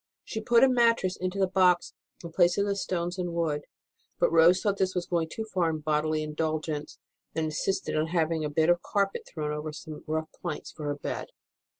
She 0.23 0.41
put 0.41 0.63
a 0.63 0.67
mattress 0.67 1.15
into 1.15 1.37
the 1.37 1.45
box 1.45 1.93
in 2.23 2.31
place 2.31 2.57
of 2.57 2.65
the 2.65 2.75
stones 2.75 3.19
and 3.19 3.35
wood; 3.35 3.65
but 4.17 4.31
Rose 4.31 4.59
thought 4.59 4.77
this 4.77 4.95
was 4.95 5.05
going 5.05 5.29
too 5.29 5.45
far 5.53 5.69
in 5.69 5.77
bodily 5.81 6.23
indulgence, 6.23 6.97
and 7.35 7.45
insisted 7.45 7.95
on 7.95 8.07
having 8.07 8.43
a 8.43 8.49
bit 8.49 8.69
of 8.71 8.81
carpet 8.81 9.27
thrown 9.31 9.51
over 9.51 9.71
some 9.71 10.03
rough 10.07 10.31
planks 10.41 10.71
for 10.71 10.85
her 10.85 10.95
bed. 10.95 11.27